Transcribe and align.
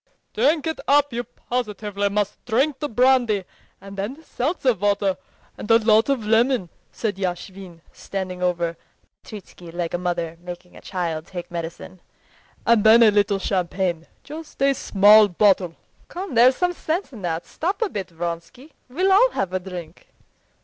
"Drink 0.33 0.65
it 0.65 0.79
up; 0.87 1.13
you 1.13 1.23
positively 1.23 2.09
must 2.09 2.43
drink 2.45 2.79
the 2.79 2.89
brandy, 2.89 3.43
and 3.79 3.95
then 3.97 4.23
seltzer 4.23 4.73
water 4.73 5.15
and 5.59 5.69
a 5.69 5.77
lot 5.77 6.09
of 6.09 6.25
lemon," 6.25 6.69
said 6.91 7.17
Yashvin, 7.19 7.81
standing 7.93 8.41
over 8.41 8.77
Petritsky 9.21 9.69
like 9.71 9.93
a 9.93 9.99
mother 9.99 10.37
making 10.41 10.75
a 10.75 10.81
child 10.81 11.27
take 11.27 11.51
medicine, 11.51 12.01
"and 12.65 12.83
then 12.83 13.03
a 13.03 13.11
little 13.11 13.37
champagne—just 13.37 14.59
a 14.63 14.73
small 14.73 15.27
bottle." 15.27 15.75
"Come, 16.07 16.33
there's 16.33 16.55
some 16.55 16.73
sense 16.73 17.13
in 17.13 17.21
that. 17.21 17.45
Stop 17.45 17.83
a 17.83 17.87
bit, 17.87 18.09
Vronsky. 18.09 18.71
We'll 18.89 19.11
all 19.11 19.29
have 19.33 19.53
a 19.53 19.59
drink." 19.59 20.07